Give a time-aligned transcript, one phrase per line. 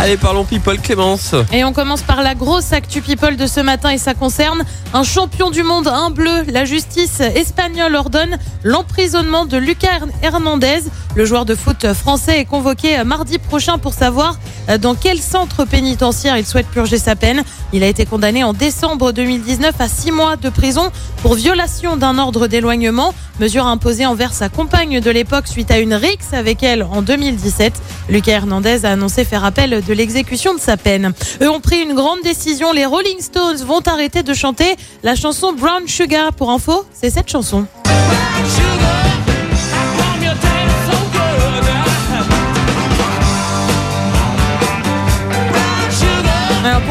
[0.00, 1.34] Allez, parlons people, Clémence.
[1.52, 4.62] Et on commence par la grosse actu people de ce matin et ça concerne
[4.94, 6.44] un champion du monde, un bleu.
[6.52, 10.84] La justice espagnole ordonne l'emprisonnement de Lucas Hernandez.
[11.16, 14.38] Le joueur de foot français est convoqué mardi prochain pour savoir
[14.80, 17.42] dans quel centre pénitentiaire il souhaite purger sa peine.
[17.72, 22.18] Il a été condamné en décembre 2019 à six mois de prison pour violation d'un
[22.18, 26.84] ordre d'éloignement, mesure imposée envers sa compagne de l'époque suite à une rixe avec elle
[26.84, 27.72] en 2017.
[28.10, 31.12] Lucas Hernandez a annoncé faire appel l'exécution de sa peine.
[31.42, 32.72] Eux ont pris une grande décision.
[32.72, 36.32] Les Rolling Stones vont arrêter de chanter la chanson Brown Sugar.
[36.32, 37.66] Pour info, c'est cette chanson.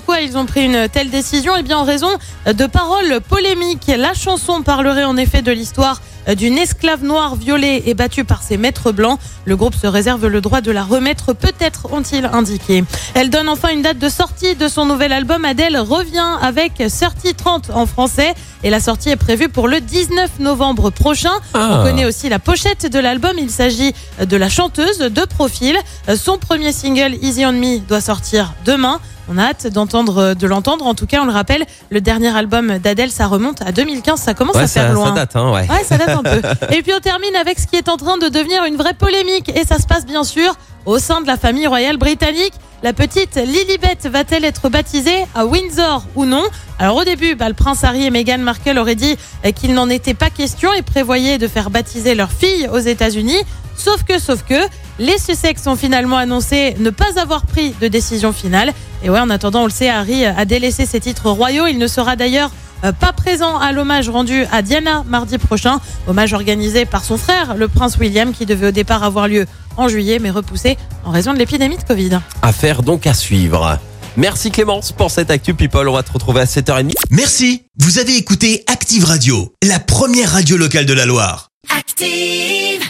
[0.00, 1.52] Pourquoi ils ont pris une telle décision?
[1.58, 2.08] Eh bien en raison
[2.46, 3.92] de paroles polémiques.
[3.94, 6.00] La chanson parlerait en effet de l'histoire
[6.38, 9.18] d'une esclave noire violée et battue par ses maîtres blancs.
[9.44, 12.82] Le groupe se réserve le droit de la remettre, peut-être ont-ils indiqué.
[13.12, 15.44] Elle donne enfin une date de sortie de son nouvel album.
[15.44, 20.88] Adèle revient avec 30-30 en français et la sortie est prévue pour le 19 novembre
[20.88, 21.32] prochain.
[21.52, 23.32] On connaît aussi la pochette de l'album.
[23.38, 25.76] Il s'agit de la chanteuse de profil.
[26.16, 28.98] Son premier single Easy on Me doit sortir demain.
[29.32, 30.84] On a hâte d'entendre, de l'entendre.
[30.86, 34.20] En tout cas, on le rappelle, le dernier album d'Adèle, ça remonte à 2015.
[34.20, 35.06] Ça commence Ouais, à faire ça, loin.
[35.06, 35.68] ça date, hein, ouais.
[35.70, 36.42] Ouais, ça date un peu.
[36.74, 39.48] Et puis on termine avec ce qui est en train de devenir une vraie polémique.
[39.56, 42.52] Et ça se passe bien sûr au sein de la famille royale britannique.
[42.82, 46.44] La petite Lilibet va-t-elle être baptisée à Windsor ou non
[46.78, 49.90] Alors au début, bah, le prince Harry et Meghan Markle auraient dit euh, qu'il n'en
[49.90, 53.36] était pas question et prévoyaient de faire baptiser leur fille aux États-Unis.
[53.76, 54.54] Sauf que, sauf que,
[54.98, 58.72] les Sussex ont finalement annoncé ne pas avoir pris de décision finale.
[59.02, 61.66] Et ouais, en attendant, on le sait, Harry a délaissé ses titres royaux.
[61.66, 65.80] Il ne sera d'ailleurs pas présent à l'hommage rendu à Diana mardi prochain.
[66.06, 69.88] Hommage organisé par son frère, le prince William, qui devait au départ avoir lieu en
[69.88, 72.20] juillet, mais repoussé en raison de l'épidémie de Covid.
[72.42, 73.78] Affaire donc à suivre.
[74.16, 75.88] Merci Clémence pour cette actu people.
[75.88, 76.92] On va te retrouver à 7h30.
[77.10, 81.48] Merci, vous avez écouté Active Radio, la première radio locale de la Loire.
[81.76, 82.89] Active.